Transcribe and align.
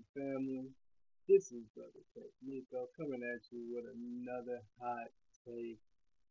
um, 0.00 0.04
family. 0.14 0.68
This 1.28 1.52
is 1.52 1.64
Brother 1.74 2.02
Tech 2.14 2.30
Nico 2.42 2.88
coming 2.96 3.20
at 3.22 3.40
you 3.50 3.68
with 3.74 3.84
another 3.84 4.62
hot 4.80 5.12
take. 5.44 5.78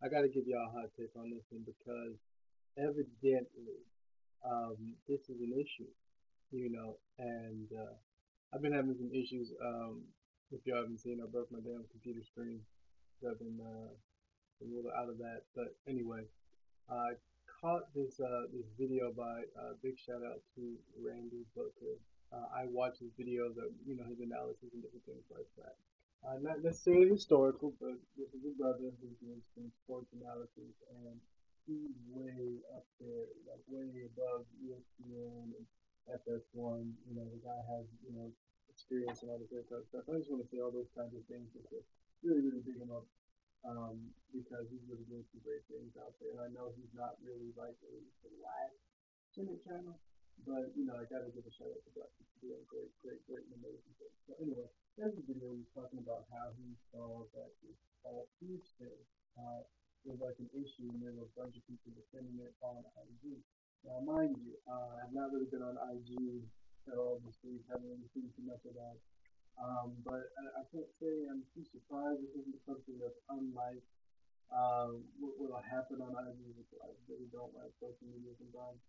I 0.04 0.10
got 0.10 0.22
to 0.22 0.30
give 0.30 0.48
y'all 0.48 0.68
a 0.68 0.74
hot 0.74 0.90
take 0.98 1.14
on 1.16 1.30
this 1.30 1.46
one 1.50 1.64
because 1.66 2.18
evidently 2.78 3.86
um, 4.46 4.96
this 5.08 5.22
is 5.30 5.42
an 5.42 5.54
issue, 5.54 5.90
you 6.52 6.72
know, 6.72 6.98
and 7.18 7.68
uh, 7.76 7.96
I've 8.54 8.62
been 8.62 8.74
having 8.74 8.96
some 8.96 9.12
issues. 9.14 9.52
Um, 9.64 10.04
if 10.52 10.66
y'all 10.66 10.82
haven't 10.82 11.00
seen, 11.00 11.22
I 11.22 11.30
broke 11.30 11.52
my 11.52 11.60
damn 11.60 11.86
computer 11.92 12.24
screen. 12.26 12.62
I've 13.22 13.40
been 13.40 13.60
uh, 13.60 13.92
a 13.92 14.66
little 14.66 14.92
out 14.96 15.10
of 15.10 15.18
that, 15.20 15.44
but 15.56 15.76
anyway, 15.88 16.24
I 16.90 17.20
caught 17.62 17.94
this 17.94 18.20
uh, 18.20 18.48
this 18.50 18.66
video 18.80 19.12
by 19.12 19.44
uh, 19.60 19.76
big 19.84 20.00
shout 20.00 20.24
out 20.26 20.42
to 20.56 20.64
Randy 20.98 21.46
Booker. 21.56 22.00
Uh, 22.30 22.48
I 22.54 22.70
watched 22.70 23.02
his 23.02 23.14
videos 23.18 23.58
of 23.58 23.74
you 23.86 23.98
know 23.98 24.06
his 24.06 24.22
analysis 24.22 24.70
and 24.74 24.82
different 24.82 25.06
things 25.06 25.26
like 25.34 25.50
that. 25.58 25.76
Uh, 26.20 26.36
not 26.44 26.62
necessarily 26.62 27.08
historical, 27.08 27.72
but 27.80 27.96
this 28.20 28.30
is 28.36 28.44
a 28.44 28.54
brother 28.60 28.92
who's 29.00 29.18
doing 29.24 29.42
some 29.56 29.72
sports 29.84 30.12
analysis, 30.12 30.76
and 30.92 31.16
he's 31.66 31.96
way 32.12 32.60
up 32.76 32.86
there, 33.00 33.26
like 33.48 33.64
way 33.72 34.06
above 34.06 34.44
ESPN 34.62 35.56
and 35.56 35.66
FS1. 36.12 36.92
You 37.08 37.14
know, 37.18 37.26
the 37.26 37.42
guy 37.42 37.62
has 37.72 37.88
you 38.06 38.14
know 38.14 38.30
experience 38.70 39.26
and 39.26 39.32
all 39.32 39.40
this 39.42 39.52
other 39.52 39.84
stuff. 39.90 40.06
I 40.08 40.22
just 40.22 40.30
want 40.30 40.46
to 40.46 40.50
say 40.52 40.62
all 40.62 40.72
those 40.72 40.92
kinds 40.94 41.12
of 41.18 41.24
things 41.26 41.50
because 41.52 41.84
really, 42.24 42.44
really 42.44 42.64
big 42.64 42.80
him 42.80 42.92
up 42.92 43.08
um, 43.68 44.00
because 44.32 44.68
he's 44.72 44.84
really 44.88 45.04
doing 45.08 45.26
some 45.32 45.44
great 45.44 45.64
things 45.68 45.92
out 46.00 46.16
there. 46.20 46.32
And 46.36 46.42
I 46.44 46.50
know 46.56 46.72
he's 46.76 46.92
not 46.96 47.20
really 47.20 47.52
like 47.60 47.76
a 47.84 47.96
black 48.40 48.72
Senate 49.36 49.60
channel, 49.64 50.00
but 50.48 50.72
you 50.76 50.86
know, 50.88 50.96
I 51.00 51.06
gotta 51.08 51.32
give 51.32 51.44
a 51.44 51.54
shout 51.54 51.72
out 51.72 51.82
to 51.84 51.92
Black 51.96 52.12
people 52.16 52.38
doing 52.44 52.64
great, 52.70 52.92
great, 53.04 53.22
great 53.28 53.46
and 53.50 53.60
amazing 53.60 53.94
things. 54.00 54.18
So 54.28 54.36
anyway, 54.40 54.68
there's 54.96 55.16
a 55.16 55.24
video 55.24 55.56
he's 55.56 55.72
talking 55.72 56.00
about 56.00 56.28
how 56.32 56.52
he 56.56 56.76
saw 56.92 57.26
that 57.36 57.52
this 57.64 57.80
Paul 58.04 58.28
Houston 58.40 58.96
uh, 59.36 59.64
was 60.08 60.20
like 60.24 60.40
an 60.40 60.52
issue 60.56 60.88
and 60.88 61.00
there 61.04 61.16
were 61.16 61.28
a 61.28 61.36
bunch 61.36 61.60
of 61.60 61.64
people 61.68 61.92
defending 61.92 62.40
it 62.40 62.56
on 62.64 62.84
IG. 63.04 63.40
Now 63.84 64.00
mind 64.04 64.36
you, 64.44 64.56
uh, 64.68 65.04
I've 65.04 65.16
not 65.16 65.32
really 65.32 65.48
been 65.52 65.64
on 65.64 65.76
IG 65.76 66.44
at 66.88 66.96
all 66.96 67.20
this 67.24 67.36
week, 67.44 67.64
haven't 67.68 67.88
really 67.88 68.10
seen 68.16 68.28
too 68.36 68.46
much 68.48 68.64
of 68.64 68.76
that. 68.76 68.98
Um, 69.60 70.00
but 70.08 70.32
I, 70.40 70.64
I 70.64 70.64
can't 70.72 70.88
say 71.04 71.28
I'm 71.28 71.44
too 71.52 71.68
surprised. 71.68 72.24
This 72.24 72.48
isn't 72.48 72.64
something 72.64 72.96
that's 72.96 73.20
unlike 73.28 73.84
um, 74.50 75.04
what 75.20 75.38
will 75.38 75.54
happen 75.62 76.02
on 76.02 76.16
IG, 76.16 76.42
which 76.58 76.72
I 76.82 76.90
really 77.06 77.30
don't 77.30 77.54
like 77.54 77.70
social 77.78 78.08
media 78.10 78.34
sometimes. 78.40 78.82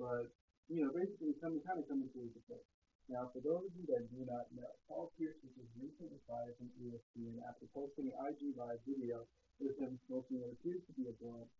But, 0.00 0.32
you 0.68 0.84
know, 0.84 0.90
basically 0.92 1.32
coming, 1.40 1.62
kind 1.64 1.80
of 1.80 1.86
coming 1.88 2.10
to 2.12 2.18
his 2.20 2.34
defense. 2.36 2.66
Now, 3.10 3.26
for 3.34 3.42
those 3.42 3.66
of 3.66 3.74
you 3.74 3.86
that 3.90 4.06
do 4.14 4.22
not 4.22 4.46
know, 4.54 4.70
Paul 4.86 5.10
Pierce 5.18 5.34
was 5.42 5.50
just 5.58 5.74
recently 5.74 6.22
fired 6.30 6.54
from 6.60 6.70
ESPN 6.78 7.42
after 7.42 7.66
posting 7.74 8.06
an 8.06 8.16
IG 8.22 8.54
live 8.54 8.78
video 8.86 9.26
with 9.58 9.74
him 9.82 9.98
smoking 10.06 10.38
what 10.38 10.54
appears 10.54 10.86
to 10.86 10.92
be 10.94 11.10
a 11.10 11.14
blunt 11.18 11.50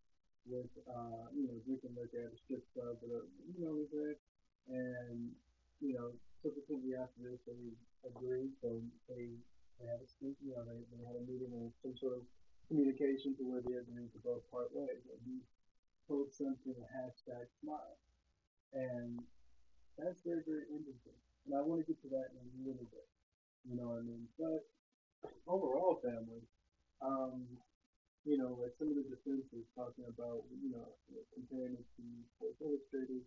with, 0.47 0.70
uh, 0.86 1.26
you 1.34 1.50
know, 1.50 1.58
drinking 1.66 1.98
liquor 1.98 2.30
at 2.30 2.32
a 2.32 2.38
strip 2.38 2.62
club, 2.70 3.02
or, 3.02 3.26
you 3.50 3.58
know 3.58 3.82
what 3.82 3.91
I'm? 3.91 4.19
And, 4.70 5.34
you 5.82 5.98
know, 5.98 6.14
subsequently 6.38 6.94
after 6.94 7.19
this, 7.19 7.42
they 7.44 7.75
agreed, 8.06 8.54
so 8.62 8.78
they, 9.10 9.34
they 9.82 9.84
had 9.91 9.98
a 9.98 10.06
speak, 10.06 10.38
you 10.38 10.54
know, 10.54 10.62
they, 10.64 10.80
they 10.94 11.02
had 11.02 11.19
a 11.19 11.25
meeting 11.26 11.50
and 11.50 11.75
some 11.82 11.98
sort 11.98 12.14
of 12.14 12.22
communication 12.70 13.34
to 13.36 13.42
where 13.42 13.60
they 13.60 13.75
agreed 13.75 14.14
to 14.14 14.20
both 14.22 14.46
part 14.54 14.70
ways. 14.70 15.02
And 15.10 15.19
he 15.26 15.42
posted 16.06 16.54
something, 16.62 16.78
hashtag 16.94 17.50
smile. 17.58 17.98
And 18.72 19.19
that's 19.98 20.22
very, 20.25 20.42
very 20.47 20.66
interesting. 20.70 21.16
And 21.47 21.54
I 21.56 21.62
want 21.62 21.81
to 21.82 21.86
get 21.88 22.00
to 22.03 22.10
that 22.14 22.31
in 22.34 22.44
a 22.44 22.62
little 22.69 22.86
bit. 22.91 23.06
You 23.66 23.76
know 23.76 23.94
what 23.94 24.03
I 24.03 24.06
mean? 24.06 24.26
But 24.38 24.62
overall, 25.47 26.00
family, 26.03 26.42
um, 27.03 27.47
you 28.25 28.36
know, 28.38 28.56
like 28.60 28.75
some 28.78 28.91
of 28.92 28.97
the 28.97 29.06
defenses 29.08 29.66
talking 29.76 30.06
about, 30.08 30.44
you 30.62 30.70
know, 30.72 30.97
comparing 31.34 31.76
it 31.78 31.86
to 31.98 32.04
Sports 32.36 32.60
Illustrated, 32.60 33.22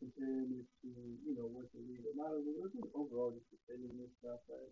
comparing 0.00 0.62
it 0.62 0.68
to, 0.84 0.90
you 1.26 1.34
know, 1.36 1.48
what 1.50 1.66
the 1.74 1.82
leader, 1.82 2.12
not 2.16 2.32
only, 2.34 2.54
just 2.72 2.90
overall 2.94 3.32
just 3.34 3.50
defending 3.50 3.96
this 3.98 4.12
stuff, 4.22 4.40
that 4.48 4.70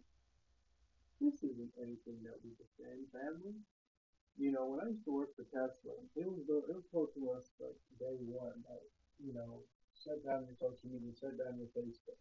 this 1.21 1.43
isn't 1.43 1.73
anything 1.81 2.19
that 2.23 2.39
we 2.43 2.51
defend, 2.59 3.07
family. 3.11 3.55
You 4.39 4.53
know, 4.53 4.67
when 4.67 4.81
I 4.81 4.91
used 4.91 5.05
to 5.07 5.15
work 5.15 5.31
for 5.37 5.47
Tesla, 5.51 5.95
it 6.17 6.27
was 6.27 6.43
it 6.49 6.75
was 6.75 6.87
told 6.93 7.11
to 7.15 7.23
us 7.37 7.47
like 7.61 7.77
day 8.01 8.19
one 8.23 8.63
that 8.67 8.83
you 9.23 9.33
know 9.35 9.63
shut 10.05 10.21
down 10.21 10.45
your 10.45 10.59
social 10.61 10.93
media, 10.93 11.17
shut 11.17 11.33
down 11.41 11.57
your 11.57 11.73
Facebook. 11.73 12.21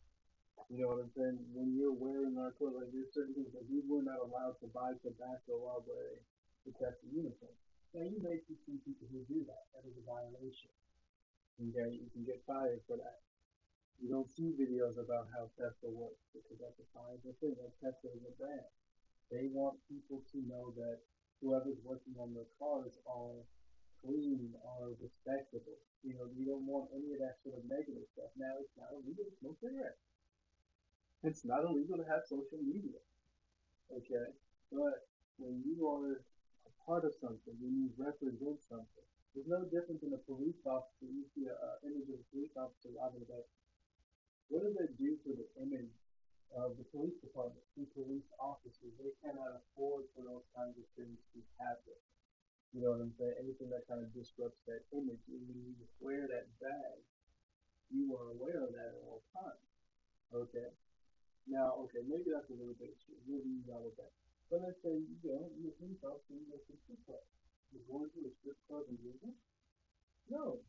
You 0.71 0.79
know 0.79 0.95
what 0.95 1.03
I'm 1.03 1.11
saying? 1.11 1.35
When 1.51 1.75
you're 1.75 1.91
wearing 1.91 2.39
our 2.39 2.55
clothes, 2.55 2.79
like 2.79 2.95
there's 2.95 3.11
certain 3.11 3.35
things 3.35 3.51
that 3.51 3.67
we 3.67 3.83
were 3.83 4.01
not 4.01 4.23
allowed 4.23 4.55
to 4.63 4.71
buy 4.71 4.95
tobacco 5.03 5.59
while 5.59 5.83
wearing 5.83 6.23
the 6.63 6.71
Tesla 6.79 7.11
uniform. 7.11 7.51
Now 7.91 8.07
you 8.07 8.23
may 8.23 8.39
see 8.39 8.55
some 8.63 8.79
people 8.87 9.05
who 9.11 9.27
do 9.27 9.43
that. 9.43 9.67
That 9.75 9.83
is 9.83 9.99
a 9.99 10.05
violation. 10.07 10.71
Okay, 11.59 11.99
you 11.99 12.07
can 12.15 12.23
get 12.25 12.41
fired 12.47 12.81
for 12.87 12.97
that. 12.97 13.19
You 14.01 14.09
don't 14.09 14.31
see 14.31 14.55
videos 14.55 14.97
about 14.97 15.29
how 15.29 15.51
Tesla 15.53 15.91
works 15.91 16.23
because 16.33 16.57
that's 16.57 16.79
a 16.79 16.87
the 17.21 17.35
thing. 17.37 17.53
That 17.59 17.75
Tesla 17.77 18.09
is 18.15 18.23
a 18.25 18.33
brand. 18.39 18.71
They 19.29 19.51
want 19.51 19.77
people 19.85 20.23
to 20.33 20.37
know 20.49 20.73
that 20.79 21.03
whoever's 21.43 21.77
working 21.83 22.15
on 22.17 22.33
their 22.33 22.49
cars 22.57 22.97
are 23.05 23.43
clean, 24.03 24.51
are 24.61 24.91
respectable. 24.99 25.79
You 26.03 26.19
know, 26.19 26.27
you 26.35 26.43
don't 26.43 26.67
want 26.67 26.91
any 26.91 27.15
of 27.15 27.23
that 27.23 27.39
sort 27.41 27.55
of 27.55 27.63
negative 27.65 28.03
stuff. 28.11 28.29
Now, 28.35 28.59
it's 28.59 28.75
not 28.75 28.91
illegal 28.91 29.23
to 29.23 29.33
smoke 29.39 29.57
cigarettes. 29.63 30.03
It's 31.23 31.47
not 31.47 31.63
illegal 31.63 31.95
to 31.95 32.05
have 32.11 32.27
social 32.27 32.59
media. 32.59 32.99
Okay? 33.87 34.35
But 34.67 35.07
when 35.39 35.63
you 35.63 35.87
are 35.87 36.19
a 36.67 36.71
part 36.83 37.07
of 37.07 37.15
something, 37.23 37.55
when 37.63 37.73
you 37.79 37.87
represent 37.95 38.59
something, 38.67 39.07
there's 39.31 39.47
no 39.47 39.63
difference 39.71 40.03
in 40.03 40.11
a 40.11 40.21
police 40.27 40.59
officer. 40.67 41.07
You 41.07 41.23
see 41.31 41.47
an 41.47 41.79
image 41.87 42.11
of 42.11 42.19
a 42.19 42.27
police 42.35 42.53
officer 42.59 42.91
robbing 42.93 43.23
a 43.23 43.29
bank. 43.31 43.47
What 44.51 44.67
does 44.67 44.75
that 44.77 44.93
do 44.99 45.15
for 45.23 45.33
the 45.33 45.47
image 45.57 45.95
of 46.53 46.77
the 46.77 46.85
police 46.93 47.17
department 47.17 47.65
and 47.77 47.89
police 47.97 48.29
officers. 48.37 48.93
They 49.01 49.13
cannot 49.25 49.57
afford 49.57 50.05
for 50.13 50.21
those 50.21 50.45
kinds 50.53 50.77
of 50.77 50.85
things 50.93 51.17
to 51.33 51.39
happen. 51.57 51.97
You 52.73 52.81
know 52.81 52.97
what 52.97 53.05
I'm 53.05 53.13
saying? 53.21 53.37
Anything 53.37 53.69
that 53.69 53.85
kind 53.85 54.01
of 54.01 54.09
disrupts 54.17 54.65
that 54.65 54.81
image. 54.89 55.21
And 55.29 55.45
you 55.45 55.77
wear 56.01 56.25
that 56.25 56.49
badge, 56.57 57.05
you 57.93 58.09
are 58.17 58.33
aware 58.33 58.65
of 58.65 58.73
that 58.73 58.97
at 58.97 59.05
all 59.05 59.21
times. 59.29 59.69
Okay. 60.33 60.73
Now, 61.45 61.77
okay, 61.85 62.01
maybe 62.01 62.33
that's 62.33 62.49
a 62.49 62.57
little 62.57 62.73
bit 62.81 62.97
extreme. 62.97 63.21
Maybe 63.29 63.45
you 63.45 63.61
got 63.69 63.85
with 63.85 63.93
that. 64.01 64.09
But 64.49 64.65
let's 64.65 64.81
say, 64.81 64.97
you 64.97 65.17
know, 65.21 65.53
you're 65.59 65.77
officer, 66.01 66.33
you 66.33 66.49
go 66.49 66.57
to 66.57 66.73
a 66.73 66.79
strip 66.81 67.01
club. 67.05 67.21
You're 67.69 67.85
going 67.85 68.09
to 68.09 68.19
a 68.25 68.31
strip 68.41 68.57
club 68.65 68.89
and 68.89 68.97
drinking? 68.97 69.37
No. 70.29 70.65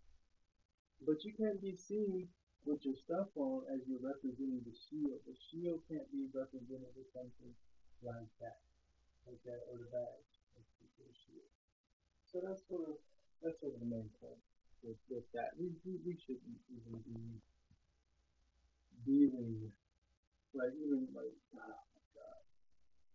But 1.04 1.25
you 1.25 1.32
can't 1.36 1.60
be 1.60 1.76
seen 1.76 2.28
with 2.65 2.84
your 2.84 2.97
stuff 2.97 3.28
on 3.36 3.65
as 3.72 3.84
you're 3.84 4.00
representing 4.00 4.65
the 4.65 4.72
shield. 4.72 5.21
The 5.28 5.36
shield 5.36 5.84
can't 5.89 6.09
be 6.12 6.28
represented 6.33 6.92
with 6.97 7.09
something 7.12 7.53
like 8.00 8.33
that, 8.41 8.60
okay, 9.28 9.60
or 9.68 9.77
the 9.80 9.89
bag. 9.92 10.21
badge. 10.53 10.65
The 10.97 11.12
shield. 11.12 11.53
So 12.34 12.42
that's 12.42 12.66
sort 12.66 12.83
of 12.91 12.98
that's 13.47 13.63
sort 13.63 13.78
of 13.78 13.81
the 13.86 13.86
main 13.86 14.10
point 14.19 14.42
with, 14.83 14.98
with 15.07 15.22
that. 15.39 15.54
We, 15.54 15.71
we 15.86 16.03
we 16.03 16.19
shouldn't 16.19 16.59
even 16.66 16.98
be 17.07 17.39
dealing 19.07 19.71
like 20.51 20.75
even 20.75 21.07
like 21.15 21.31
ah, 21.54 21.63
oh 21.63 21.86
my 21.95 22.07
god. 22.19 22.42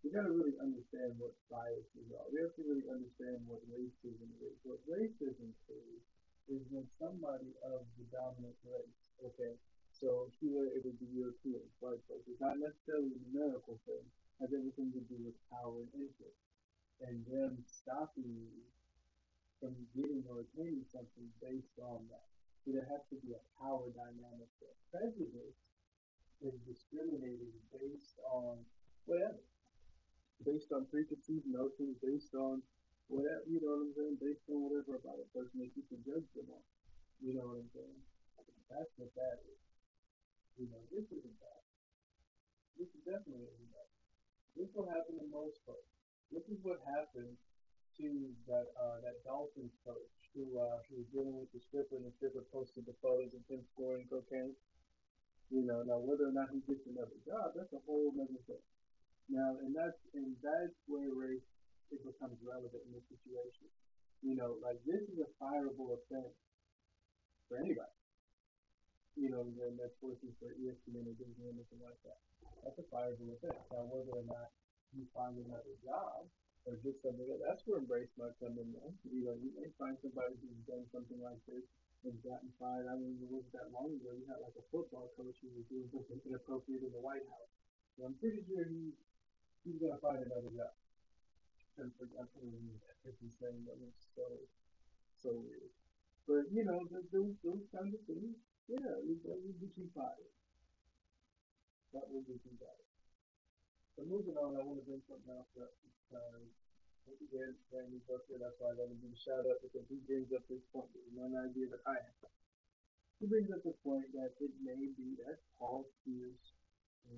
We 0.08 0.16
gotta 0.16 0.32
really 0.32 0.56
understand 0.64 1.20
what 1.20 1.36
biases 1.52 2.08
are. 2.16 2.32
We 2.32 2.40
have 2.48 2.56
to 2.56 2.64
really 2.64 2.88
understand 2.88 3.44
what 3.44 3.60
racism 3.68 4.32
is. 4.40 4.56
What 4.64 4.80
racism 4.88 5.52
is 5.68 6.00
is 6.48 6.64
when 6.72 6.88
somebody 6.96 7.60
of 7.60 7.84
the 8.00 8.08
dominant 8.16 8.56
race, 8.64 9.00
okay, 9.20 9.60
so 9.92 10.32
here 10.40 10.72
it 10.72 10.88
would 10.88 10.96
be 10.96 11.12
European, 11.12 11.68
white 11.84 12.00
folks. 12.08 12.24
It's 12.32 12.40
not 12.40 12.56
necessarily 12.56 13.12
a 13.12 13.22
numerical 13.28 13.84
thing, 13.84 14.00
it 14.00 14.48
has 14.48 14.56
everything 14.56 14.96
to 14.96 15.04
do 15.12 15.20
with 15.28 15.36
power 15.52 15.84
and 15.84 15.92
interest. 16.08 16.40
And 17.04 17.28
them 17.28 17.60
stopping 17.68 18.32
you 18.32 18.64
from 19.60 19.76
getting 19.92 20.24
or 20.32 20.42
attaining 20.44 20.88
something 20.88 21.28
based 21.44 21.76
on 21.84 22.08
that. 22.08 22.28
So 22.64 22.76
there 22.76 22.88
has 22.88 23.04
to 23.12 23.18
be 23.20 23.36
a 23.36 23.42
power 23.60 23.88
dynamic 23.92 24.52
there. 24.60 24.76
Prejudice 24.92 25.60
is 26.40 26.56
discriminating 26.64 27.52
based 27.72 28.20
on 28.28 28.64
whatever. 29.04 29.44
Based 30.48 30.72
on 30.72 30.88
preconceived 30.88 31.48
notions, 31.48 32.00
based 32.00 32.32
on 32.32 32.64
whatever, 33.12 33.44
you 33.44 33.60
know 33.60 33.76
what 33.76 33.92
I'm 33.92 33.96
saying? 33.96 34.16
Based 34.24 34.48
on 34.48 34.64
whatever 34.64 34.96
about 34.96 35.20
a 35.20 35.28
person 35.36 35.60
that 35.60 35.76
you 35.76 35.84
can 35.92 36.00
judge 36.08 36.28
them 36.32 36.48
on. 36.48 36.64
You 37.20 37.36
know 37.36 37.52
what 37.52 37.60
I'm 37.60 37.72
saying? 37.76 38.00
That's 38.72 38.94
what 38.96 39.12
that 39.20 39.44
is. 39.44 39.60
You 40.56 40.72
know, 40.72 40.80
this 40.88 41.12
isn't 41.12 41.40
that. 41.44 41.64
This 42.80 42.88
is 42.96 43.04
definitely 43.04 43.52
isn't 43.52 43.72
that. 43.76 43.90
This 44.56 44.72
will 44.72 44.88
happen 44.88 45.20
to 45.20 45.28
most 45.28 45.60
folks. 45.68 45.92
This 46.32 46.48
is 46.48 46.60
what 46.64 46.80
happened 46.88 47.36
to 48.00 48.32
that 48.48 48.72
uh, 48.80 49.04
that 49.04 49.20
Dolphins 49.28 49.76
coach 49.84 50.16
who 50.32 50.56
uh, 50.56 50.80
who 50.88 51.04
was 51.04 51.10
dealing 51.12 51.36
with 51.36 51.52
the 51.52 51.60
stripper 51.68 52.00
and 52.00 52.08
the 52.08 52.16
stripper 52.16 52.48
posted 52.50 52.88
the 52.88 52.96
photos 53.04 53.36
of 53.36 53.44
him 53.52 53.60
scoring 53.76 54.08
cocaine. 54.08 54.56
You 55.52 55.66
know, 55.68 55.84
now 55.84 56.00
whether 56.00 56.30
or 56.30 56.36
not 56.36 56.54
he 56.54 56.64
gets 56.64 56.86
another 56.88 57.20
job, 57.26 57.58
that's 57.58 57.74
a 57.74 57.82
whole 57.84 58.14
other 58.16 58.40
thing. 58.48 58.64
Now, 59.28 59.60
and 59.60 59.76
that's 59.76 60.00
and 60.16 60.34
that's 60.40 60.78
where 60.88 61.12
race 61.12 61.44
it 61.92 62.02
becomes 62.06 62.40
relevant 62.40 62.82
in 62.88 62.96
this 62.96 63.06
situation. 63.12 63.68
You 64.24 64.40
know, 64.40 64.56
like 64.64 64.80
this 64.88 65.04
is 65.10 65.20
a 65.20 65.30
fireable 65.42 65.98
offense 66.00 66.34
for 67.52 67.60
anybody. 67.60 67.98
You 69.18 69.34
know, 69.34 69.44
then 69.60 69.76
that's 69.76 69.98
working 70.00 70.32
for 70.40 70.54
ESPN 70.56 71.04
or 71.04 71.16
Disney 71.20 71.44
or 71.44 71.52
anything 71.52 71.82
like 71.84 72.00
that. 72.08 72.20
That's 72.64 72.80
a 72.80 72.88
fireable 72.88 73.36
offense. 73.36 73.60
Now, 73.74 73.84
whether 73.90 74.16
or 74.16 74.28
not 74.30 74.54
you 74.96 75.04
find 75.12 75.36
another 75.36 75.76
job 75.84 76.30
or 76.68 76.76
get 76.84 77.00
something 77.00 77.26
that's 77.40 77.64
where 77.66 77.80
embrace 77.80 78.12
might 78.20 78.36
come 78.44 78.60
in. 78.60 78.76
You 79.08 79.24
know, 79.24 79.36
you 79.40 79.52
may 79.56 79.72
find 79.80 79.96
somebody 80.04 80.36
who's 80.44 80.64
done 80.68 80.84
something 80.92 81.20
like 81.24 81.40
this 81.48 81.64
and 82.04 82.16
gotten 82.24 82.52
fired. 82.60 82.88
I 82.88 82.96
mean, 82.96 83.20
it 83.20 83.28
wasn't 83.28 83.56
that 83.56 83.72
long 83.76 83.92
ago. 83.96 84.16
You 84.16 84.28
had 84.28 84.40
like 84.44 84.56
a 84.56 84.66
football 84.72 85.12
coach 85.16 85.36
who 85.44 85.52
was 85.56 85.68
doing 85.68 85.88
something 85.92 86.20
inappropriate 86.28 86.84
in 86.84 86.92
the 86.92 87.04
White 87.04 87.26
House. 87.28 87.52
So 87.96 88.08
I'm 88.08 88.16
pretty 88.20 88.44
sure 88.48 88.64
he 88.68 88.96
he's 89.68 89.80
gonna 89.80 90.00
find 90.00 90.24
another 90.24 90.52
job. 90.56 90.76
And 91.80 91.92
for 91.96 92.08
example, 92.08 92.44
if 93.08 93.16
he's 93.20 93.36
saying 93.40 93.64
that 93.68 93.80
was 93.80 93.96
so 94.16 94.28
so 95.24 95.32
weird. 95.36 95.72
But 96.28 96.48
you 96.52 96.64
know, 96.64 96.84
those 97.12 97.36
those 97.44 97.66
kinds 97.76 97.96
of 97.96 98.02
things, 98.08 98.36
yeah, 98.68 98.80
that 98.80 99.04
would 99.04 99.20
get 99.60 99.72
you 99.76 99.88
fired. 99.96 100.32
That 101.92 102.06
would 102.12 102.28
get 102.28 102.40
you 102.46 102.54
fired. 102.60 102.89
But 104.00 104.08
moving 104.08 104.40
on, 104.40 104.56
I 104.56 104.64
want 104.64 104.80
to 104.80 104.88
bring 104.88 105.04
something 105.12 105.28
else 105.28 105.52
up 105.60 105.76
because 105.84 106.48
again, 107.20 107.52
Randy 107.68 108.00
Booker, 108.08 108.40
that's 108.40 108.56
why 108.56 108.72
I 108.72 108.80
let 108.80 108.88
him 108.88 108.96
give 109.04 109.12
a 109.12 109.20
shout 109.20 109.44
out 109.44 109.60
because 109.60 109.84
he 109.92 110.00
brings 110.08 110.32
up 110.32 110.48
this 110.48 110.64
point 110.72 110.88
with 110.96 111.12
one 111.12 111.36
idea 111.36 111.68
that 111.68 111.84
I 111.84 112.00
have. 112.00 112.32
He 113.20 113.28
brings 113.28 113.52
up 113.52 113.60
the 113.68 113.76
point 113.84 114.08
that 114.16 114.40
it 114.40 114.56
may 114.64 114.88
be 114.96 115.20
that 115.28 115.44
Paul 115.60 115.84
Pierce 116.08 116.56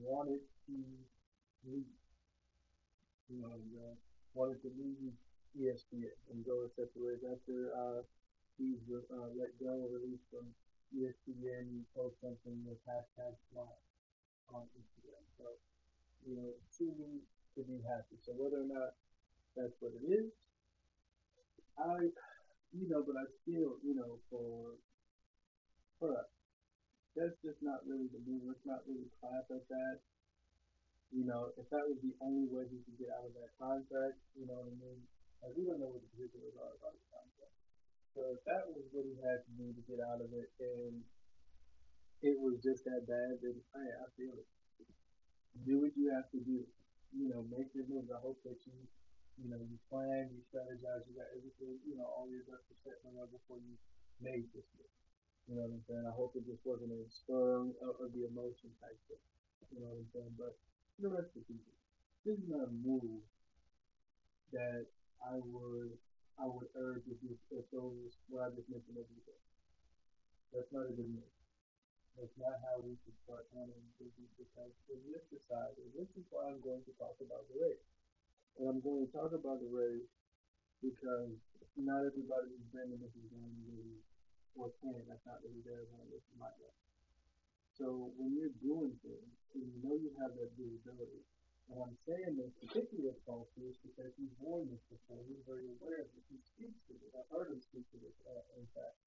wanted 0.01 0.42
to 0.42 0.78
leave, 1.69 1.94
you 3.30 3.38
know, 3.45 3.54
and, 3.54 3.69
uh, 3.77 3.94
wanted 4.34 4.57
to 4.66 4.74
leave 4.74 5.13
ESPN 5.54 6.18
and 6.34 6.42
go 6.42 6.66
a 6.66 6.69
separate 6.74 6.98
ways 6.98 7.22
after 7.22 7.77
uh, 7.77 8.01
he's 8.57 8.81
uh, 8.89 9.30
let 9.38 9.54
go 9.62 9.86
or 9.86 10.01
released 10.01 10.25
from 10.34 10.50
ESPN. 10.98 11.69
He 11.77 11.86
post 11.94 12.18
something 12.25 12.57
with 12.66 12.81
hashtag 12.89 13.38
smile 13.54 13.86
on 14.50 14.66
Instagram. 14.74 15.22
So, 15.38 15.62
you 16.25 16.35
know, 16.38 16.51
choosing 16.73 17.21
to 17.56 17.62
be 17.65 17.81
happy. 17.83 18.18
So 18.23 18.31
whether 18.38 18.62
or 18.62 18.69
not 18.69 18.95
that's 19.56 19.75
what 19.79 19.91
it 19.97 20.06
is, 20.06 20.29
I, 21.77 22.07
you 22.71 22.85
know, 22.88 23.03
but 23.03 23.18
I 23.18 23.25
still, 23.44 23.81
you 23.83 23.95
know, 23.95 24.21
for 24.29 24.77
for 26.00 26.18
us, 26.18 26.29
that's 27.15 27.35
just 27.44 27.59
not 27.62 27.83
really 27.85 28.07
the 28.09 28.21
move. 28.23 28.47
Let's 28.47 28.65
not 28.65 28.81
really 28.88 29.09
clap 29.19 29.45
at 29.51 29.65
that. 29.68 29.97
You 31.12 31.27
know, 31.27 31.51
if 31.59 31.68
that 31.75 31.83
was 31.83 32.00
the 32.00 32.15
only 32.24 32.47
way 32.47 32.63
he 32.71 32.79
could 32.88 32.95
get 32.95 33.12
out 33.12 33.27
of 33.27 33.35
that 33.35 33.51
contract, 33.59 34.15
you 34.33 34.47
know 34.47 34.63
what 34.63 34.71
I 34.71 34.75
mean? 34.79 35.00
Like 35.44 35.53
we 35.57 35.67
don't 35.67 35.81
know 35.81 35.91
what 35.91 36.00
the 36.00 36.09
particulars 36.15 36.56
are 36.56 36.71
about 36.79 36.95
the 36.95 37.07
contract. 37.12 37.56
So 38.15 38.21
if 38.31 38.41
that 38.47 38.63
was 38.71 38.88
what 38.95 39.03
he 39.03 39.15
had 39.19 39.44
to 39.44 39.51
do 39.59 39.75
to 39.75 39.81
get 39.89 40.00
out 40.00 40.24
of 40.24 40.31
it, 40.31 40.47
and 40.63 41.03
it 42.24 42.38
was 42.39 42.62
just 42.63 42.85
that 42.88 43.03
bad, 43.09 43.41
then 43.44 43.59
hey, 43.75 43.89
I 43.91 44.07
feel 44.15 44.35
it. 44.39 44.47
Do 45.68 45.83
what 45.83 45.94
you 46.00 46.09
have 46.15 46.31
to 46.31 46.39
do. 46.42 46.63
You 47.12 47.27
know, 47.27 47.44
make 47.51 47.75
your 47.75 47.86
moves. 47.92 48.09
I 48.09 48.19
hope 48.24 48.39
that 48.48 48.56
you, 48.63 48.75
you 49.36 49.48
know, 49.51 49.59
you 49.59 49.77
plan, 49.92 50.31
you 50.31 50.39
strategize, 50.48 51.03
you 51.12 51.13
got 51.19 51.27
everything, 51.36 51.75
you 51.83 52.00
know, 52.00 52.07
all 52.07 52.31
your 52.31 52.48
set 52.48 53.03
in 53.03 53.19
a 53.19 53.27
before 53.27 53.59
you 53.59 53.75
made 54.24 54.48
this 54.56 54.65
move. 54.80 54.95
You 55.50 55.59
know 55.59 55.68
what 55.68 55.75
I'm 55.75 55.86
saying? 55.86 56.06
I 56.07 56.15
hope 56.15 56.33
it 56.39 56.48
just 56.48 56.63
wasn't 56.63 56.95
a 56.95 57.03
spur 57.12 57.68
of, 57.83 57.94
of 58.00 58.09
the 58.15 58.24
emotion 58.31 58.71
type 58.80 58.95
thing. 59.12 59.19
You 59.75 59.83
know 59.83 59.92
what 59.92 60.01
I'm 60.07 60.12
saying? 60.15 60.33
But 60.39 60.56
the 61.03 61.12
rest 61.12 61.36
of 61.36 61.44
people, 61.45 61.75
this 62.24 62.39
is 62.39 62.48
not 62.48 62.71
a 62.71 62.75
move 62.80 63.21
that 64.56 64.86
I 65.24 65.36
would 65.36 65.95
I 66.39 66.45
would 66.48 66.68
urge 66.75 67.03
if 67.07 67.19
you 67.24 67.38
if 67.51 67.65
those 67.71 68.15
what 68.27 68.44
I 68.44 68.50
just 68.56 68.69
mentioned 68.69 68.98
over 68.98 69.07
That's 70.53 70.71
not 70.71 70.88
a 70.88 70.94
good 70.94 71.07
move. 71.07 71.40
That's 72.19 72.36
not 72.38 72.60
how 72.63 72.84
we 72.84 72.96
should 73.02 73.18
start 73.24 73.48
handling 73.56 73.88
business 73.98 74.31
because 74.36 74.74
in 74.92 75.00
this 75.10 75.24
society, 75.31 75.88
this 75.96 76.10
is 76.19 76.25
why 76.30 76.52
I'm 76.52 76.62
going 76.62 76.84
to 76.86 76.94
talk 77.00 77.16
about 77.24 77.48
the 77.50 77.58
race. 77.58 77.88
And 78.60 78.68
I'm 78.68 78.84
going 78.84 79.08
to 79.08 79.12
talk 79.16 79.31
about 79.31 79.63
the 79.63 79.72
race 79.72 80.12
because 80.84 81.34
not 81.80 82.04
everybody 82.04 82.52
who's 82.52 82.72
been 82.75 82.92
in 82.92 83.00
this 83.00 83.16
is 83.16 83.28
going 83.31 83.48
to 83.48 83.63
really 83.69 84.02
or 84.56 84.72
can. 84.84 85.00
That's 85.08 85.24
not 85.24 85.40
really 85.44 85.63
there 85.63 85.88
when 85.88 86.04
I 86.04 86.08
listen 86.12 86.36
my 86.36 86.52
life. 86.60 86.80
So 87.80 88.12
when 88.19 88.36
you're 88.36 88.54
doing 88.60 88.94
things 89.02 89.34
and 89.56 89.63
you 89.63 89.80
know 89.80 89.96
you 89.96 90.12
have 90.19 90.36
that 90.36 90.52
visibility, 90.60 91.24
and 91.72 91.80
I'm 91.80 91.96
saying 92.04 92.36
this 92.36 92.52
particularly 92.60 93.16
of 93.16 93.18
Paul 93.24 93.48
Pierce 93.56 93.80
because 93.80 94.12
he's 94.19 94.36
worn 94.44 94.68
this 94.68 94.84
before. 94.92 95.24
He's 95.24 95.40
very 95.48 95.72
aware 95.72 96.04
of 96.04 96.12
it. 96.12 96.24
He 96.28 96.38
speaks 96.44 96.84
to 96.92 96.94
it. 97.00 97.16
I've 97.16 97.31
heard 97.31 97.48
him 97.48 97.63
speak 97.63 97.88
to 97.96 97.98
it, 98.04 98.16
uh, 98.28 98.44
in 98.60 98.68
fact, 98.75 99.00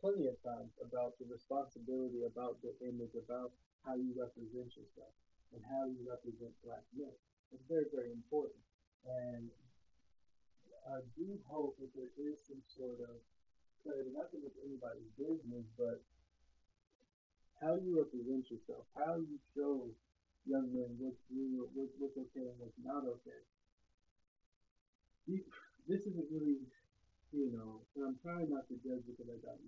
plenty 0.00 0.26
of 0.30 0.38
times 0.42 0.70
about 0.78 1.18
the 1.18 1.26
responsibility, 1.26 2.22
about 2.26 2.58
the 2.62 2.74
image, 2.82 3.14
about 3.18 3.52
how 3.86 3.94
you 3.94 4.14
represent 4.14 4.70
yourself 4.74 5.14
and 5.54 5.62
how 5.64 5.86
you 5.86 5.98
represent 6.06 6.52
black 6.62 6.84
men. 6.94 7.12
It's 7.50 7.64
very, 7.66 7.88
very 7.90 8.12
important. 8.12 8.60
And 9.08 9.48
I 10.86 11.00
do 11.16 11.38
hope 11.48 11.76
that 11.80 11.92
there 11.96 12.12
is 12.16 12.38
some 12.46 12.60
sort 12.76 13.00
of 13.00 13.16
clarity, 13.82 14.12
not 14.12 14.30
that 14.32 14.44
it's 14.44 14.60
anybody's 14.60 15.12
business, 15.16 15.66
but 15.76 16.00
how 17.60 17.74
you 17.80 17.98
represent 17.98 18.46
yourself, 18.50 18.86
how 18.94 19.18
you 19.18 19.36
show 19.56 19.90
young 20.46 20.72
men 20.72 20.88
what's 20.96 21.20
real, 21.28 21.68
what, 21.74 21.90
what's 21.98 22.16
okay 22.16 22.46
and 22.48 22.56
what's 22.56 22.78
not 22.80 23.04
okay. 23.04 23.42
This 25.88 26.00
isn't 26.04 26.28
really, 26.32 26.64
you 27.32 27.52
know, 27.52 27.84
and 27.94 28.04
I'm 28.08 28.16
trying 28.24 28.48
not 28.48 28.64
to 28.72 28.76
judge 28.80 29.04
because 29.04 29.28
I 29.28 29.38
don't. 29.44 29.60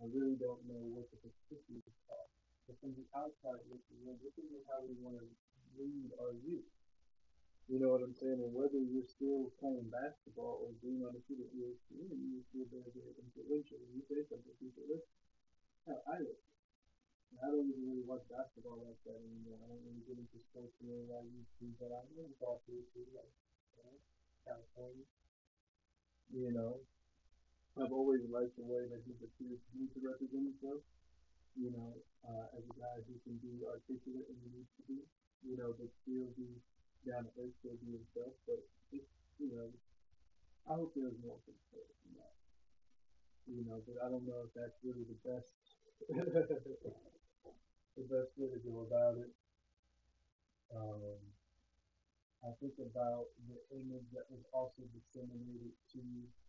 I 0.00 0.08
really 0.08 0.32
don't 0.40 0.64
know 0.64 0.80
what 0.96 1.12
the 1.12 1.20
particulars 1.20 1.84
are. 2.08 2.28
But 2.64 2.80
from 2.80 2.96
the 2.96 3.04
outside 3.12 3.60
looking 3.68 4.00
in, 4.08 4.16
this 4.24 4.32
isn't 4.40 4.64
how 4.64 4.80
we 4.80 4.96
want 4.96 5.20
to 5.20 5.28
lead 5.76 6.08
our 6.16 6.32
youth. 6.40 6.64
You 7.68 7.78
know 7.78 7.92
what 7.92 8.00
I'm 8.00 8.16
saying? 8.16 8.40
And 8.40 8.56
whether 8.56 8.80
you're 8.80 9.06
still 9.06 9.52
playing 9.60 9.92
basketball 9.92 10.64
or 10.64 10.72
being 10.80 11.04
on 11.04 11.12
the 11.12 11.22
field 11.28 11.44
at 11.44 11.52
ESPN, 11.52 12.16
you're 12.32 12.48
still 12.48 12.66
very, 12.72 12.88
very 12.96 13.12
influential. 13.20 13.76
When 13.76 14.00
you 14.00 14.04
say 14.08 14.24
something, 14.24 14.56
people 14.56 14.88
listen. 14.88 15.14
Hell, 15.84 16.00
I 16.08 16.16
listen. 16.24 16.50
I 17.38 17.46
don't 17.46 17.68
even 17.68 17.84
really 17.86 18.06
watch 18.08 18.24
basketball 18.26 18.82
like 18.82 18.98
that 19.06 19.20
anymore. 19.20 19.60
I 19.62 19.68
don't 19.68 19.84
really 19.84 20.02
get 20.02 20.18
into 20.18 20.38
sports 20.50 20.74
way 20.82 21.06
I 21.12 21.22
used 21.28 21.54
to, 21.62 21.66
but 21.78 21.92
I 21.94 22.02
know 22.16 22.26
about 22.40 22.64
this 22.66 22.82
too, 22.90 23.06
like 23.14 23.30
you 23.76 23.84
know, 23.86 23.94
California. 24.42 25.09
You 26.30 26.54
know, 26.54 26.78
I've 27.74 27.90
always 27.90 28.22
liked 28.30 28.54
the 28.54 28.66
way 28.66 28.86
that 28.86 29.02
he 29.02 29.12
appears 29.18 29.58
to 29.58 29.78
to 29.82 29.98
represent 29.98 30.46
himself. 30.46 30.82
You 31.58 31.74
know, 31.74 31.98
uh, 32.22 32.46
as 32.54 32.62
a 32.62 32.74
guy 32.78 32.96
who 33.10 33.18
can 33.26 33.34
be 33.42 33.66
articulate 33.66 34.30
and 34.30 34.38
he 34.38 34.48
needs 34.54 34.70
to 34.78 34.82
be. 34.86 34.98
You 35.42 35.56
know, 35.56 35.74
but 35.74 35.88
still 36.04 36.30
be 36.36 36.60
down 37.08 37.24
to 37.24 37.32
earth, 37.40 37.54
still 37.58 37.74
be 37.82 37.96
himself. 37.96 38.36
But 38.46 38.60
it's, 38.92 39.10
you 39.40 39.50
know, 39.50 39.72
I 40.68 40.76
hope 40.78 40.92
there's 40.94 41.16
more 41.24 41.40
to 41.48 41.52
say 41.72 41.82
than 41.82 42.20
that. 42.20 42.36
You 43.48 43.64
know, 43.66 43.82
but 43.82 43.98
I 44.04 44.12
don't 44.12 44.28
know 44.28 44.46
if 44.46 44.52
that's 44.54 44.78
really 44.86 45.02
the 45.08 45.18
best, 45.26 45.50
the 47.98 48.06
best 48.06 48.30
way 48.38 48.52
to 48.52 48.60
go 48.62 48.86
about 48.86 49.18
it. 49.18 49.32
Um, 50.70 51.18
I 52.40 52.56
think 52.56 52.80
about 52.80 53.28
the 53.44 53.60
image 53.76 54.08
that 54.16 54.24
was 54.32 54.40
also 54.56 54.80
disseminated 54.96 55.76
to, 55.92 56.00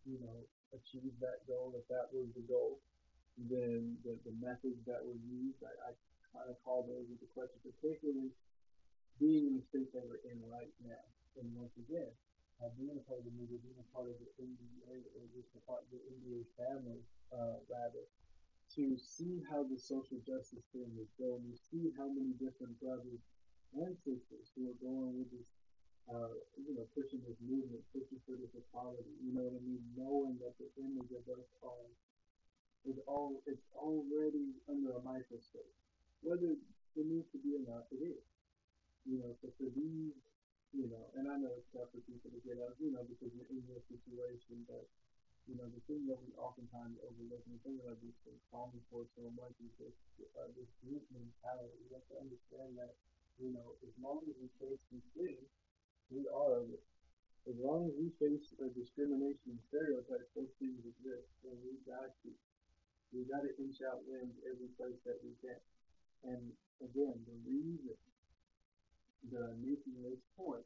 you 0.08 0.18
know, 0.24 0.40
achieve 0.72 1.12
that 1.20 1.44
goal. 1.44 1.76
If 1.76 1.84
that 1.92 2.08
was 2.08 2.32
the 2.32 2.44
goal, 2.48 2.80
then 3.36 4.00
the, 4.00 4.16
the 4.24 4.32
methods 4.40 4.80
that 4.88 5.04
were 5.04 5.20
used, 5.20 5.60
I, 5.60 5.72
I 5.88 5.90
kind 6.32 6.48
of 6.48 6.56
call 6.64 6.88
those 6.88 7.12
into 7.12 7.28
question, 7.36 7.60
particularly 7.60 8.32
being 9.20 9.52
in 9.52 9.54
the 9.60 9.64
state 9.68 9.92
that 9.92 10.04
we're 10.08 10.24
in 10.24 10.40
right 10.48 10.72
now. 10.80 11.04
And 11.36 11.52
once 11.52 11.76
again, 11.76 12.08
uh, 12.60 12.72
being 12.80 12.96
a 12.96 13.04
part 13.04 13.20
of 13.20 13.28
the 13.28 13.36
media, 13.36 13.60
being 13.60 13.80
a 13.80 13.90
part 13.92 14.08
of 14.08 14.16
the 14.16 14.32
NBA, 14.40 15.12
or 15.12 15.28
just 15.36 15.52
a 15.52 15.62
part 15.68 15.84
of 15.84 15.92
the 15.92 16.00
NBA 16.08 16.48
family, 16.56 17.04
uh, 17.32 17.60
rather, 17.68 18.04
to 18.80 18.96
see 18.96 19.44
how 19.44 19.60
the 19.68 19.76
social 19.76 20.16
justice 20.24 20.64
thing 20.72 20.88
is 20.96 21.12
going, 21.20 21.44
you 21.44 21.56
see 21.56 21.92
how 22.00 22.08
many 22.08 22.32
different 22.40 22.72
brothers 22.80 23.20
and 23.76 23.92
sisters 24.00 24.52
who 24.56 24.72
are 24.72 24.78
going 24.80 25.20
with 25.20 25.28
this 25.32 25.48
uh, 26.12 26.36
you 26.60 26.76
know, 26.76 26.84
pushing 26.92 27.24
this 27.24 27.40
movement, 27.40 27.80
pushing 27.96 28.20
for 28.28 28.36
this 28.36 28.52
equality. 28.52 29.08
You 29.24 29.32
know 29.32 29.48
what 29.48 29.56
I 29.56 29.62
mean? 29.64 29.80
Knowing 29.96 30.36
that 30.44 30.52
the 30.60 30.68
image 30.76 31.08
of 31.16 31.24
us 31.32 31.48
all 31.64 31.88
is 32.84 32.98
all 33.08 33.40
it's 33.48 33.64
already 33.72 34.52
under 34.68 34.92
a 34.92 35.02
microscope. 35.02 35.72
Whether 36.20 36.52
it 36.52 37.06
needs 37.08 37.26
to 37.32 37.38
be 37.40 37.56
or 37.56 37.64
not, 37.64 37.88
it 37.88 38.04
is. 38.04 38.24
You 39.08 39.18
know, 39.18 39.32
so 39.40 39.50
for 39.58 39.66
these, 39.72 40.14
you 40.70 40.86
know, 40.86 41.10
and 41.18 41.26
I 41.26 41.40
know 41.40 41.50
it's 41.56 41.66
tough 41.74 41.90
for 41.90 42.02
people 42.06 42.30
to 42.30 42.40
get 42.44 42.60
out, 42.60 42.76
you 42.78 42.92
know, 42.94 43.02
because 43.08 43.32
you're 43.34 43.50
in 43.50 43.64
your 43.66 43.82
situation, 43.90 44.62
but 44.68 44.86
you 45.50 45.58
know, 45.58 45.66
the 45.74 45.82
thing 45.90 46.06
that 46.06 46.18
we 46.22 46.30
oftentimes 46.38 46.94
overlook, 47.02 47.42
and 47.50 47.58
the 47.58 47.62
thing 47.66 47.74
that 47.82 47.90
I've 47.90 47.98
been 47.98 48.14
calling 48.54 48.78
for 48.94 49.02
so 49.18 49.26
much 49.34 49.50
is 49.58 49.74
this, 49.74 49.96
uh, 50.38 50.46
this 50.54 50.70
group 50.86 51.02
mentality. 51.10 51.82
We 51.82 51.98
have 51.98 52.06
to 52.14 52.16
understand 52.22 52.78
that, 52.78 52.94
you 53.42 53.50
know, 53.50 53.74
as 53.82 53.90
long 53.98 54.22
as 54.22 54.38
we 54.38 54.46
face 54.62 54.78
these 54.94 55.08
things, 55.18 55.42
we 56.12 56.28
are 56.28 56.60
of 56.60 56.68
it. 56.70 56.84
As 57.48 57.58
long 57.58 57.90
as 57.90 57.94
we 57.98 58.14
face 58.22 58.54
discrimination 58.76 59.58
and 59.58 59.62
stereotypes, 59.66 60.30
those 60.38 60.52
things 60.62 60.78
exist. 60.86 61.26
And 61.42 61.58
we 61.66 61.74
got 61.82 62.14
to, 62.22 62.30
we 63.10 63.26
got 63.26 63.42
to 63.42 63.50
inch 63.58 63.82
out 63.82 64.06
wins 64.06 64.38
every 64.46 64.70
place 64.78 65.00
that 65.02 65.18
we 65.26 65.34
can. 65.42 65.58
And 66.22 66.54
again, 66.78 67.18
the 67.26 67.38
reason 67.42 67.98
that 69.34 69.42
I'm 69.42 69.58
making 69.58 69.98
this 70.06 70.22
point 70.38 70.62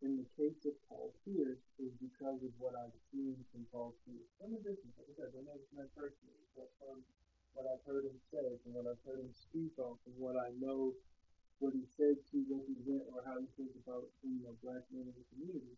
in 0.00 0.16
the 0.16 0.28
case 0.36 0.64
of 0.64 0.72
Paul 0.88 1.12
Pierce 1.24 1.60
is 1.76 1.92
because 2.00 2.40
of 2.40 2.52
what 2.56 2.72
I've 2.76 2.96
seen 3.12 3.36
from 3.52 3.68
Paul 3.68 3.92
Pierce. 4.04 4.28
From 4.40 4.56
a 4.56 4.60
distance, 4.64 4.96
like 4.96 5.12
I 5.12 5.28
said, 5.28 5.32
I 5.32 5.44
know 5.44 5.56
it's 5.60 5.72
not 5.76 5.88
personally, 5.92 6.44
but 6.56 6.72
from 6.80 7.04
what 7.52 7.68
I've 7.68 7.84
heard 7.84 8.08
him 8.08 8.16
say, 8.32 8.60
from 8.64 8.76
what 8.76 8.88
I've 8.88 9.00
heard 9.04 9.20
him 9.20 9.32
speak 9.32 9.76
on, 9.76 9.96
from 10.04 10.16
what 10.16 10.40
I 10.40 10.52
know 10.56 10.92
what 11.58 11.72
he 11.72 11.86
said 11.86 12.18
to 12.30 12.36
represent 12.50 13.06
or 13.14 13.22
how 13.22 13.38
he 13.38 13.46
thinks 13.54 13.76
about 13.78 14.10
you 14.22 14.42
know 14.42 14.54
black 14.60 14.82
men 14.90 15.06
in 15.06 15.14
the 15.14 15.26
community. 15.32 15.74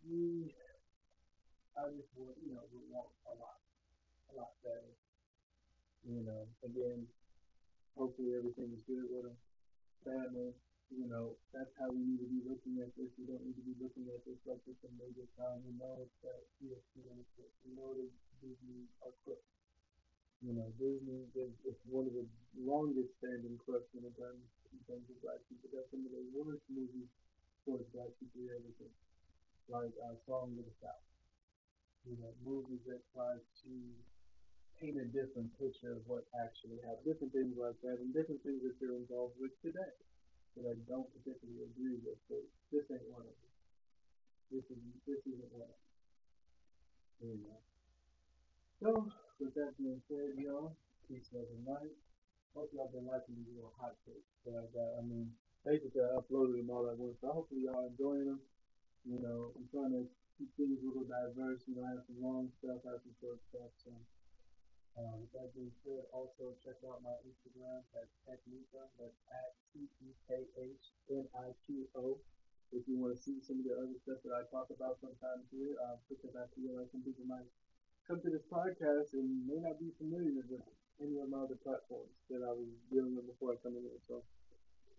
He 0.00 0.50
I 1.76 1.88
just 1.96 2.10
want 2.16 2.36
you 2.44 2.52
know 2.52 2.64
would 2.72 2.88
want 2.90 3.12
a 3.28 3.34
lot, 3.36 3.60
a 4.28 4.32
lot 4.36 4.52
better. 4.64 4.92
You 6.04 6.24
know, 6.24 6.48
again, 6.64 7.04
hopefully 7.92 8.32
everything 8.36 8.72
is 8.72 8.82
good 8.88 9.04
with 9.12 9.28
him. 9.28 9.36
Family, 10.00 10.56
you 10.88 11.06
know, 11.06 11.36
that's 11.52 11.70
how 11.76 11.92
we 11.92 12.00
need 12.00 12.24
to 12.24 12.28
be 12.28 12.40
looking 12.42 12.80
at 12.80 12.90
this. 12.96 13.12
We 13.20 13.28
don't 13.28 13.44
need 13.44 13.54
to 13.60 13.66
be 13.68 13.76
looking 13.76 14.08
at 14.10 14.24
this 14.24 14.40
like 14.48 14.64
it's 14.64 14.80
a 14.82 14.90
major 14.96 15.28
crime. 15.36 15.60
We 15.62 15.76
know 15.76 16.08
that 16.24 16.40
ESPN 16.64 17.20
is 17.20 17.28
crooked. 17.36 17.60
We 17.68 17.76
know 17.76 17.92
that 17.94 18.10
Disney 18.40 18.88
are 19.04 19.12
crooked. 19.22 19.59
You 20.40 20.56
know, 20.56 20.72
Disney 20.80 21.28
is, 21.36 21.52
is 21.68 21.76
one 21.84 22.08
of 22.08 22.16
the 22.16 22.24
longest 22.56 23.12
standing 23.20 23.60
crooks 23.60 23.92
in 23.92 24.08
terms, 24.16 24.40
in 24.72 24.80
terms 24.88 25.04
of 25.04 25.16
black 25.20 25.40
people. 25.52 25.68
That's 25.68 25.88
some 25.92 26.08
of 26.08 26.12
the 26.16 26.24
worst 26.32 26.64
movies 26.72 27.12
towards 27.68 27.84
black 27.92 28.08
people 28.16 28.40
you 28.40 28.48
ever 28.56 28.72
seen. 28.80 28.94
Like 29.68 29.92
uh, 30.00 30.16
Song 30.24 30.56
of 30.56 30.64
the 30.64 30.76
South. 30.80 31.04
You 32.08 32.16
know, 32.16 32.32
movies 32.40 32.80
that 32.88 33.04
try 33.12 33.36
to 33.36 33.72
paint 34.80 34.96
a 34.96 35.04
different 35.12 35.52
picture 35.60 35.92
of 35.92 36.00
what 36.08 36.24
actually 36.32 36.80
happened. 36.80 37.04
Different 37.04 37.36
things 37.36 37.52
like 37.60 37.76
that 37.84 38.00
and 38.00 38.08
different 38.16 38.40
things 38.40 38.64
that 38.64 38.80
they're 38.80 38.96
involved 38.96 39.36
with 39.36 39.52
today 39.60 39.92
that 40.56 40.64
I 40.64 40.74
don't 40.88 41.06
particularly 41.20 41.68
agree 41.68 42.00
with, 42.00 42.16
but 42.32 42.42
this 42.72 42.88
ain't 42.88 43.04
one 43.12 43.28
of 43.28 43.36
them. 43.36 43.52
This 44.50 44.64
is 44.72 44.80
this 45.04 45.20
isn't 45.28 45.52
one 45.52 45.68
of 45.68 45.76
them. 45.76 47.28
Anyway. 47.28 47.60
So 48.80 48.90
with 49.40 49.56
that 49.56 49.72
being 49.80 50.04
said, 50.04 50.36
y'all, 50.36 50.76
peace, 51.08 51.32
love, 51.32 51.48
and 51.48 51.64
light. 51.64 51.96
Hope 52.52 52.68
y'all 52.76 52.92
been 52.92 53.08
liking 53.08 53.40
these 53.40 53.48
little 53.56 53.72
hot 53.80 53.96
takes 54.04 54.28
that 54.44 54.52
I 54.52 54.68
got. 54.76 55.00
I 55.00 55.02
mean, 55.02 55.32
basically 55.64 56.04
I 56.04 56.20
uploaded 56.20 56.60
them 56.60 56.68
all 56.68 56.84
at 56.92 57.00
once, 57.00 57.16
so 57.24 57.32
hopefully 57.32 57.64
y'all 57.64 57.88
enjoying 57.88 58.28
them. 58.28 58.42
You 59.08 59.16
know, 59.24 59.56
I'm 59.56 59.64
trying 59.72 59.96
to 59.96 60.04
keep 60.36 60.52
things 60.60 60.82
a 60.82 60.84
little 60.84 61.08
diverse. 61.08 61.64
You 61.64 61.80
know, 61.80 61.88
I 61.88 61.96
have 61.96 62.04
some 62.04 62.20
long 62.20 62.52
stuff, 62.60 62.84
I 62.84 63.00
have 63.00 63.02
some 63.06 63.16
short 63.16 63.40
stuff. 63.48 63.72
So 63.80 63.96
um, 65.00 65.24
with 65.24 65.32
that 65.32 65.54
being 65.56 65.72
said, 65.86 66.04
also 66.12 66.58
check 66.60 66.76
out 66.84 67.00
my 67.00 67.16
Instagram 67.24 67.80
at 67.96 68.12
Tekhniqo. 68.28 68.82
That's 69.00 69.16
at 69.32 69.56
T 69.72 69.88
E 70.04 70.10
K 70.28 70.44
H 70.60 70.84
N 71.08 71.24
I 71.32 71.56
Q 71.64 71.88
O. 71.96 72.20
If 72.76 72.84
you 72.86 72.98
want 72.98 73.16
to 73.16 73.18
see 73.18 73.40
some 73.40 73.62
of 73.62 73.64
the 73.66 73.74
other 73.78 73.96
stuff 74.04 74.20
that 74.26 74.34
I 74.36 74.42
talk 74.52 74.68
about 74.70 75.00
sometimes 75.00 75.48
here, 75.50 75.74
uh, 75.80 75.98
because 76.06 76.34
I 76.36 76.46
feel 76.54 76.76
like 76.76 76.90
some 76.92 77.02
people 77.02 77.26
might 77.26 77.46
come 78.10 78.18
to 78.18 78.34
this 78.34 78.42
podcast 78.50 79.14
and 79.14 79.46
may 79.46 79.62
not 79.62 79.78
be 79.78 79.86
familiar 79.94 80.34
with 80.34 80.66
any 80.98 81.22
of 81.22 81.30
my 81.30 81.46
other 81.46 81.54
platforms 81.62 82.10
that 82.26 82.42
I 82.42 82.50
was 82.50 82.66
dealing 82.90 83.14
with 83.14 83.22
before 83.30 83.54
I 83.54 83.56
come 83.62 83.78
in 83.78 83.86
here. 83.86 84.02
So, 84.10 84.26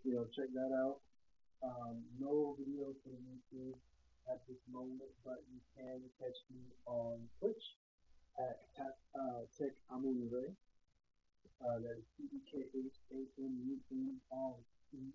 you 0.00 0.16
know, 0.16 0.24
check 0.32 0.48
that 0.56 0.72
out. 0.72 1.04
Um, 1.60 2.00
no 2.16 2.56
videos 2.56 2.96
for 3.04 3.12
YouTube 3.12 3.76
at 4.32 4.40
this 4.48 4.64
moment, 4.64 5.12
but 5.28 5.44
you 5.52 5.60
can 5.76 6.00
catch 6.16 6.40
me 6.48 6.64
on 6.88 7.20
Twitch 7.36 7.76
at, 8.40 8.64
uh, 8.80 9.44
Tech 9.60 9.76
Amunre. 9.92 10.48
Uh, 11.60 11.78
that 11.84 12.00
is 12.00 12.08
T 12.16 12.24
E 12.32 12.40
K 12.48 12.64
H 12.64 12.96
A 13.12 13.20
M 13.44 13.52
U 13.60 13.76
N 13.92 14.16
R 14.32 14.56
E. 14.96 15.12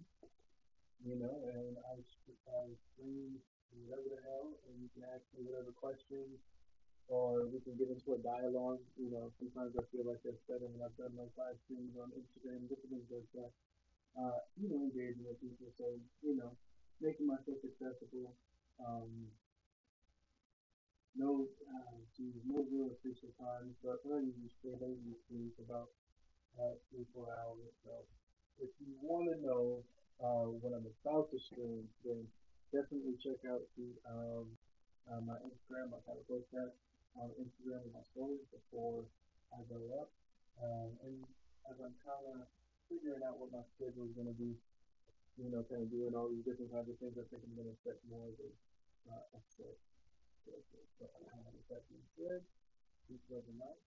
You 1.01 1.17
know, 1.17 1.33
and 1.49 1.81
I, 1.81 1.97
I 1.97 2.63
stream 2.93 3.41
whatever 3.89 4.05
the 4.05 4.21
hell, 4.21 4.53
and 4.69 4.85
you 4.85 4.89
can 4.93 5.01
ask 5.09 5.25
me 5.33 5.41
whatever 5.49 5.73
questions, 5.73 6.37
or 7.07 7.47
we 7.47 7.59
can 7.63 7.75
get 7.79 7.87
into 7.87 8.15
a 8.15 8.21
dialogue. 8.21 8.83
You 8.99 9.11
know, 9.11 9.31
sometimes 9.39 9.75
I 9.79 9.83
feel 9.91 10.03
like 10.03 10.19
that's 10.23 10.39
better 10.47 10.67
when 10.67 10.83
I've 10.83 10.95
done 10.99 11.15
like 11.15 11.31
live 11.39 11.55
streams 11.67 11.95
on 11.95 12.11
Instagram, 12.15 12.67
different 12.67 12.91
things 12.91 13.09
like 13.11 13.29
that. 13.39 13.51
Uh, 14.17 14.39
you 14.57 14.67
know, 14.67 14.81
engaging 14.81 15.23
with 15.23 15.39
people, 15.39 15.69
so 15.77 15.93
you 16.25 16.35
know, 16.35 16.51
making 16.99 17.27
myself 17.29 17.61
accessible. 17.63 18.33
Um, 18.81 19.29
no, 21.17 21.49
uh, 21.65 21.97
geez, 22.13 22.37
no 22.45 22.61
real 22.69 22.93
official 22.93 23.33
times, 23.41 23.73
but 23.81 23.97
I 24.05 24.21
usually 24.21 24.53
stream, 24.61 24.77
I 24.77 24.93
usually 24.93 25.17
stream 25.25 25.49
for 25.57 25.65
about 25.65 25.89
uh, 26.61 26.77
three, 26.89 27.09
four 27.09 27.25
hours. 27.33 27.73
So 27.81 28.05
if 28.61 28.69
you 28.77 28.93
want 29.01 29.29
to 29.33 29.35
know 29.41 29.81
uh, 30.21 30.49
what 30.61 30.77
I'm 30.77 30.85
about 30.85 31.29
to 31.33 31.37
stream, 31.41 31.89
then 32.05 32.21
definitely 32.69 33.17
check 33.21 33.41
out 33.49 33.65
the 33.77 33.89
um, 34.05 34.45
uh, 35.09 35.21
my 35.25 35.37
Instagram. 35.45 35.93
I 35.93 36.01
kind 36.05 36.21
of 36.21 36.25
post 36.29 36.49
that 36.53 36.73
on 37.17 37.33
Instagram 37.41 37.81
in 37.85 37.91
my 37.93 38.05
stories 38.13 38.45
before 38.53 39.05
I 39.53 39.61
go 39.69 39.81
up. 39.97 40.09
Um, 40.61 40.89
and 41.05 41.17
as 41.69 41.77
I'm 41.81 41.93
kind 42.01 42.25
of 42.33 42.45
figuring 42.89 43.21
out 43.25 43.37
what 43.37 43.53
my 43.53 43.65
schedule 43.75 44.09
is 44.09 44.13
going 44.17 44.29
to 44.31 44.37
be, 44.37 44.57
you 45.37 45.49
know, 45.53 45.61
kind 45.69 45.85
of 45.85 45.89
doing 45.93 46.13
all 46.17 46.29
these 46.29 46.45
different 46.45 46.73
kinds 46.73 46.89
of 46.89 46.97
things, 46.97 47.17
I 47.17 47.25
think 47.29 47.45
I'm 47.45 47.53
going 47.53 47.69
to 47.69 47.77
set 47.85 48.01
more 48.09 48.25
of 48.29 48.37
a 48.41 48.49
uh, 49.07 49.37
a 49.37 49.39
set 49.55 49.77
schedule. 50.43 50.83
So, 50.99 51.05
uh, 51.05 51.49
with 51.53 51.67
that 51.69 51.87
being 51.87 52.07
said, 52.17 52.41
peace, 53.07 53.23
love, 53.29 53.45
and 53.47 53.59
light. 53.61 53.81